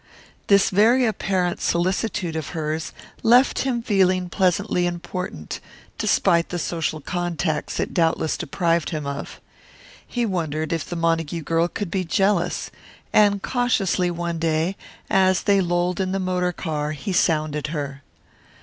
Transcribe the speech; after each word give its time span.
This 0.47 0.71
very 0.71 1.05
apparent 1.05 1.61
solicitude 1.61 2.35
of 2.35 2.49
hers 2.57 2.91
left 3.21 3.59
him 3.59 3.83
feeling 3.83 4.29
pleasantly 4.29 4.87
important, 4.87 5.59
despite 5.99 6.49
the 6.49 6.57
social 6.57 6.99
contacts 7.01 7.79
it 7.79 7.93
doubtless 7.93 8.35
deprived 8.35 8.89
him 8.89 9.05
of. 9.05 9.39
He 10.07 10.25
wondered 10.25 10.73
if 10.73 10.89
the 10.89 10.95
Montague 10.95 11.43
girl 11.43 11.67
could 11.67 11.91
be 11.91 12.03
jealous, 12.03 12.71
and 13.13 13.43
cautiously 13.43 14.09
one 14.09 14.39
day, 14.39 14.75
as 15.07 15.43
they 15.43 15.61
lolled 15.61 15.99
in 15.99 16.13
the 16.13 16.19
motor 16.19 16.51
car, 16.51 16.93
he 16.93 17.13
sounded 17.13 17.67
her. 17.67 18.01